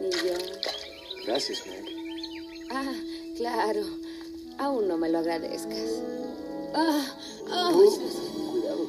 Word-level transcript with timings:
Ni 0.00 0.10
yo. 0.10 0.34
Gracias, 1.26 1.66
Meg. 1.66 1.84
Ah, 2.70 2.92
claro. 3.36 3.82
Aún 4.58 4.88
no 4.88 4.96
me 4.96 5.08
lo 5.08 5.18
agradezcas. 5.18 6.02
Ah, 6.74 7.16
ah, 7.50 7.70
Oh, 7.74 7.98
cuidado. 8.52 8.86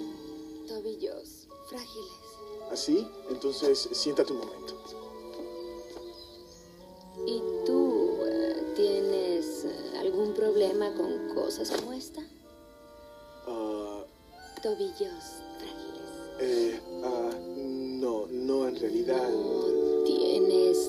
tobillos 0.67 1.47
frágiles. 1.69 2.11
¿Así? 2.71 3.07
Entonces, 3.29 3.89
siéntate 3.93 4.33
un 4.33 4.39
momento. 4.39 4.75
¿Y 7.25 7.41
tú 7.65 8.17
eh, 8.25 8.73
tienes 8.75 9.65
eh, 9.65 9.97
algún 9.99 10.33
problema 10.33 10.93
con 10.95 11.33
cosas 11.33 11.69
como 11.71 11.93
esta? 11.93 12.21
Ah, 13.47 14.03
Tobillos 14.61 15.23
frágiles. 15.57 16.39
eh, 16.39 16.81
ah, 17.03 17.31
no, 17.57 18.27
no, 18.27 18.67
en 18.67 18.75
realidad. 18.79 19.29
¿No 19.29 19.78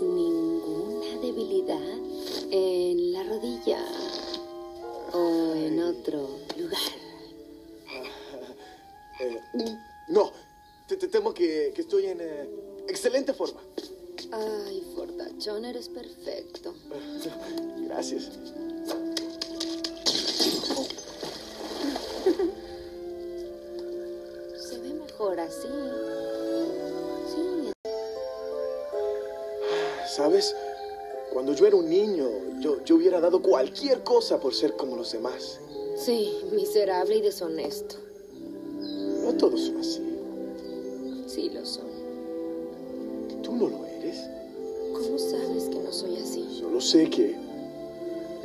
ninguna 0.02 1.20
debilidad 1.20 1.98
en 2.50 3.12
la 3.12 3.22
rodilla 3.24 3.84
o 5.12 5.54
en 5.54 5.82
otro 5.82 6.28
lugar? 6.56 6.80
eh, 9.20 9.40
no, 10.08 10.30
te, 10.86 10.96
te 10.96 11.08
temo 11.08 11.34
que, 11.34 11.72
que 11.74 11.82
estoy 11.82 12.06
en 12.06 12.20
eh, 12.20 12.48
excelente 12.88 13.32
forma. 13.34 13.60
Ay, 14.32 14.82
fortachón, 14.94 15.64
eres 15.64 15.88
perfecto. 15.88 16.74
Gracias. 17.86 18.30
Se 24.68 24.78
ve 24.78 24.94
mejor 24.94 25.40
así. 25.40 25.68
¿Sabes? 30.10 30.54
Cuando 31.32 31.54
yo 31.54 31.66
era 31.66 31.76
un 31.76 31.88
niño, 31.88 32.28
yo, 32.58 32.82
yo 32.84 32.96
hubiera 32.96 33.20
dado 33.20 33.40
cualquier 33.40 34.02
cosa 34.02 34.40
por 34.40 34.52
ser 34.52 34.74
como 34.76 34.96
los 34.96 35.12
demás. 35.12 35.60
sí, 35.96 36.36
miserable 36.50 37.16
y 37.16 37.20
deshonesto. 37.20 37.94
No 39.22 39.32
todos 39.34 39.60
son 39.60 39.76
así. 39.78 40.02
Sí 41.28 41.50
lo 41.50 41.64
son. 41.64 41.86
Tú 43.42 43.54
no 43.54 43.68
lo 43.68 43.86
eres. 43.86 44.18
¿Cómo 44.92 45.16
sabes 45.16 45.68
que 45.68 45.78
no 45.78 45.92
soy 45.92 46.16
así? 46.16 46.58
Solo 46.58 46.80
sé 46.80 47.08
que 47.08 47.36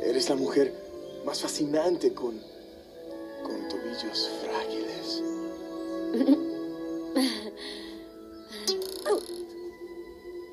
eres 0.04 0.28
la 0.28 0.36
mujer 0.36 0.72
más 1.24 1.40
fascinante 1.40 2.14
con, 2.14 2.40
con 3.42 3.68
tobillos 3.68 4.30
frágiles. 4.44 5.22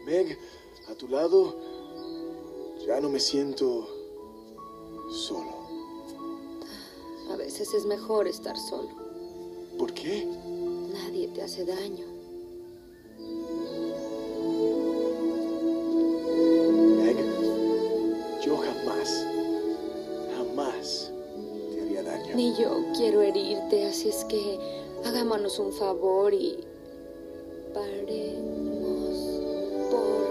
Meg, 0.08 0.38
a 0.90 0.96
tu 0.96 1.08
lado 1.08 1.56
ya 2.86 3.00
no 3.00 3.10
me 3.10 3.20
siento 3.20 3.88
solo. 5.10 5.64
A 7.32 7.36
veces 7.38 7.74
es 7.74 7.86
mejor 7.86 8.28
estar 8.28 8.58
solo. 8.58 8.90
¿Por 9.78 9.94
qué? 9.94 10.26
Nadie 10.94 11.30
te 11.30 11.42
hace 11.42 11.66
daño. 11.66 12.06
Meg, 16.98 17.18
yo 18.42 18.58
jamás, 18.58 19.26
jamás 20.36 21.12
te 21.72 21.82
haría 21.82 22.04
daño. 22.04 22.36
Ni 22.36 22.54
yo 22.56 22.86
quiero 22.96 23.22
herirte, 23.22 23.88
así 23.88 24.10
es 24.10 24.26
que 24.26 24.60
hagámonos 25.06 25.58
un 25.60 25.72
favor 25.72 26.34
y 26.34 26.58
paremos 27.74 29.18
porque... 29.90 30.23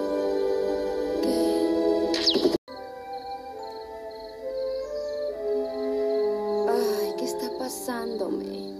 Ay, 6.68 7.14
¿qué 7.18 7.24
está 7.24 7.50
pasándome? 7.58 8.74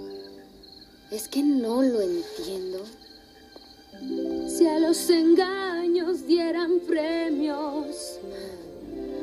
Es 1.10 1.26
que 1.28 1.42
no 1.42 1.82
lo 1.82 2.00
entiendo. 2.00 2.84
Si 4.48 4.66
a 4.66 4.78
los 4.78 5.10
engaños 5.10 6.26
dieran 6.26 6.80
premios, 6.86 8.18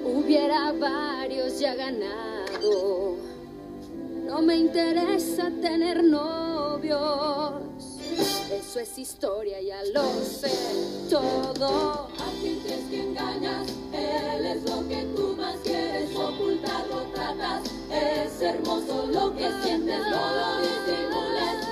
hubiera 0.03 0.73
varios 0.73 1.59
ya 1.59 1.75
ganado. 1.75 3.15
No 4.25 4.41
me 4.41 4.57
interesa 4.57 5.49
tener 5.61 6.03
novios. 6.03 7.63
Eso 8.59 8.81
es 8.81 8.97
historia, 8.99 9.61
ya 9.61 9.81
lo 9.93 10.03
sé 10.21 10.51
todo. 11.09 12.09
A 12.19 12.31
sientes 12.41 12.83
que 12.89 13.03
engañas, 13.03 13.69
él 13.93 14.45
es 14.45 14.69
lo 14.69 14.85
que 14.87 15.03
tú 15.15 15.35
más 15.37 15.55
quieres 15.63 16.13
ocultar, 16.13 16.85
lo 16.87 17.03
tratas. 17.13 17.63
Es 17.89 18.41
hermoso 18.41 19.07
lo 19.07 19.33
que 19.33 19.49
sientes, 19.63 19.99
no 19.99 20.11
lo 20.11 20.61
disimules. 20.61 21.68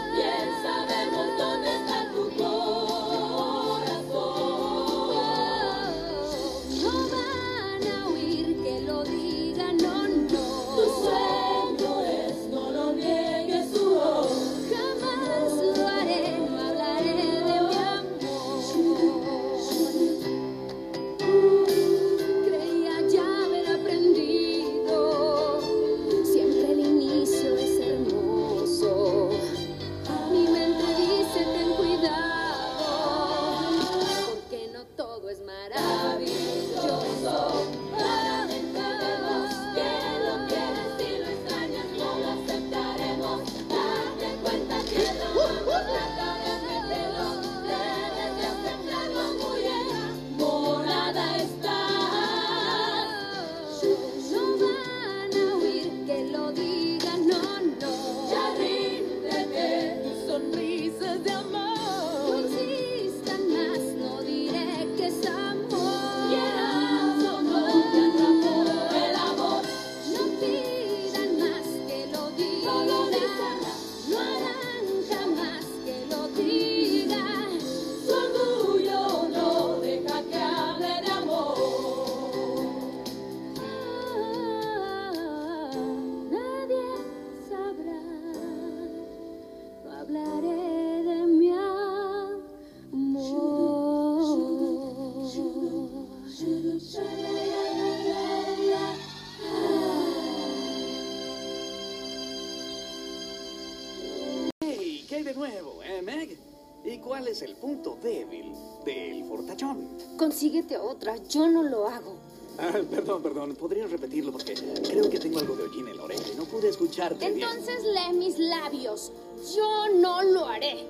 De 105.27 105.33
nuevo, 105.33 105.83
eh, 105.83 106.01
Meg? 106.01 106.37
¿Y 106.85 106.99
cuál 106.99 107.27
es 107.27 107.41
el 107.41 107.55
punto 107.55 107.97
débil 108.01 108.53
del 108.85 109.25
fortachón? 109.25 109.89
Consíguete 110.17 110.77
otra, 110.77 111.17
yo 111.27 111.49
no 111.49 111.63
lo 111.63 111.85
hago. 111.85 112.15
Ah, 112.57 112.79
perdón, 112.89 113.21
perdón, 113.21 113.55
¿podrías 113.55 113.91
repetirlo? 113.91 114.31
Porque 114.31 114.53
creo 114.53 115.09
que 115.09 115.19
tengo 115.19 115.39
algo 115.39 115.57
de 115.57 115.63
hollín 115.63 115.89
en 115.89 115.97
la 115.97 116.05
oreja 116.05 116.23
y 116.33 116.37
no 116.37 116.45
pude 116.45 116.69
escucharte 116.69 117.29
bien. 117.31 117.45
Entonces 117.49 117.83
lee 117.83 118.17
mis 118.17 118.39
labios. 118.39 119.11
Yo 119.53 119.89
no 119.95 120.23
lo 120.23 120.45
haré. 120.45 120.85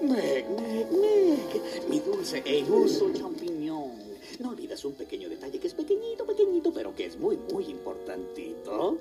Meg, 0.00 0.48
Meg, 0.48 0.90
Meg, 0.90 1.88
mi 1.90 2.00
dulce 2.00 2.42
e 2.46 2.60
iluso 2.60 3.12
champiñón. 3.12 4.08
No 4.38 4.50
olvides 4.50 4.82
un 4.84 4.94
pequeño 4.94 5.28
detalle 5.28 5.58
que 5.60 5.66
es 5.66 5.74
pequeñito, 5.74 6.24
pequeñito, 6.24 6.72
pero 6.72 6.94
que 6.94 7.04
es 7.04 7.18
muy, 7.18 7.36
muy 7.52 7.66
importantito. 7.66 8.96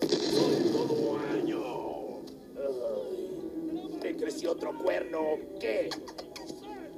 otro 4.58 4.78
cuerno 4.78 5.20
o 5.22 5.40
qué? 5.60 5.90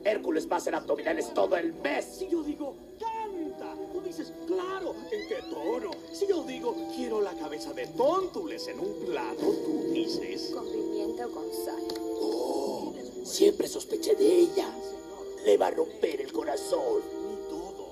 Hércules 0.06 0.50
va 0.50 0.56
a 0.56 0.57
hacer 0.59 0.73
abdominales 0.73 1.33
todo 1.33 1.57
el 1.57 1.73
mes. 1.73 2.06
Si 2.06 2.29
yo 2.29 2.41
digo, 2.41 2.73
canta, 2.97 3.75
tú 3.91 4.01
dices, 4.01 4.31
claro, 4.47 4.95
¿en 5.11 5.27
qué 5.27 5.41
tono? 5.50 5.91
Si 6.13 6.25
yo 6.25 6.44
digo, 6.44 6.73
quiero 6.95 7.21
la 7.21 7.33
cabeza 7.33 7.73
de 7.73 7.85
tóntules 7.88 8.67
en 8.69 8.79
un 8.79 9.06
plato, 9.06 9.41
tú 9.41 9.91
dices... 9.91 10.51
Con 10.53 10.71
pimienta 10.71 11.27
o 11.27 11.31
con 11.31 11.53
sal. 11.53 11.83
Oh, 12.21 12.94
siempre 13.25 13.67
sospeché 13.67 14.15
de 14.15 14.39
ella. 14.39 14.73
Le 15.45 15.57
va 15.57 15.67
a 15.67 15.71
romper 15.71 16.21
el 16.21 16.31
corazón. 16.31 17.01
Ni 17.27 17.35
todo. 17.50 17.88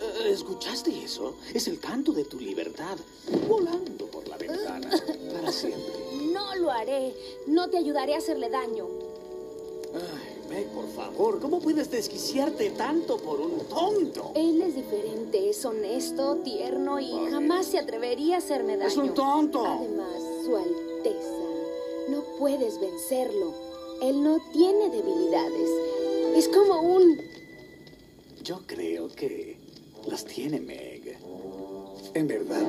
Eh, 0.00 0.30
¿Escuchaste 0.30 0.96
eso? 1.04 1.34
Es 1.52 1.66
el 1.66 1.80
canto 1.80 2.12
de 2.12 2.24
tu 2.24 2.38
libertad, 2.38 2.96
volando 3.48 4.06
por 4.06 4.28
la 4.28 4.36
ventana, 4.36 4.90
para 5.32 5.50
siempre. 5.50 6.09
No 6.60 6.66
lo 6.66 6.72
haré. 6.72 7.14
No 7.46 7.70
te 7.70 7.78
ayudaré 7.78 8.14
a 8.14 8.18
hacerle 8.18 8.50
daño. 8.50 8.86
Ay, 9.94 10.48
Meg, 10.50 10.68
por 10.68 10.88
favor, 10.88 11.40
¿cómo 11.40 11.58
puedes 11.58 11.90
desquiciarte 11.90 12.70
tanto 12.70 13.16
por 13.16 13.40
un 13.40 13.60
tonto? 13.60 14.32
Él 14.34 14.60
es 14.60 14.76
diferente, 14.76 15.48
es 15.48 15.64
honesto, 15.64 16.36
tierno 16.44 17.00
y 17.00 17.10
Vale. 17.12 17.30
jamás 17.30 17.66
se 17.66 17.78
atrevería 17.78 18.36
a 18.36 18.38
hacerme 18.38 18.76
daño. 18.76 18.88
Es 18.88 18.96
un 18.96 19.14
tonto. 19.14 19.64
Además, 19.64 20.22
su 20.44 20.56
alteza. 20.56 21.32
No 22.08 22.22
puedes 22.38 22.78
vencerlo. 22.78 23.54
Él 24.02 24.22
no 24.22 24.38
tiene 24.52 24.90
debilidades. 24.90 25.70
Es 26.34 26.48
como 26.48 26.80
un... 26.82 27.20
Yo 28.42 28.60
creo 28.66 29.08
que 29.08 29.56
las 30.06 30.24
tiene 30.24 30.60
Meg. 30.60 31.18
En 32.14 32.26
verdad 32.26 32.62